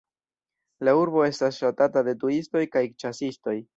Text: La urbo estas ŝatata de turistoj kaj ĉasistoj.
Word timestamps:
La 0.87 0.95
urbo 1.01 1.21
estas 1.27 1.61
ŝatata 1.65 2.03
de 2.09 2.17
turistoj 2.25 2.67
kaj 2.77 2.85
ĉasistoj. 3.05 3.59